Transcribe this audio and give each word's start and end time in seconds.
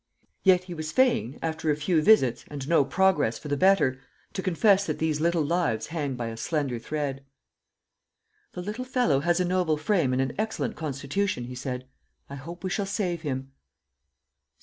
Yet 0.41 0.63
he 0.63 0.73
was 0.73 0.91
fain, 0.91 1.37
after 1.43 1.69
a 1.69 1.75
few 1.75 2.01
visits, 2.01 2.43
and 2.47 2.67
no 2.67 2.83
progress 2.83 3.37
for 3.37 3.49
the 3.49 3.55
better, 3.55 4.01
to 4.33 4.41
confess 4.41 4.83
that 4.87 4.97
these 4.97 5.21
little 5.21 5.45
lives 5.45 5.85
hang 5.93 6.15
by 6.15 6.29
a 6.29 6.37
slender 6.37 6.79
thread. 6.79 7.23
"The 8.53 8.63
little 8.63 8.83
fellow 8.83 9.19
has 9.19 9.39
a 9.39 9.45
noble 9.45 9.77
frame 9.77 10.11
and 10.11 10.19
an 10.23 10.33
excellent 10.39 10.75
constitution," 10.75 11.43
he 11.43 11.53
said; 11.53 11.87
"I 12.31 12.35
hope 12.35 12.63
we 12.63 12.71
shall 12.71 12.87
save 12.87 13.21
him." 13.21 13.51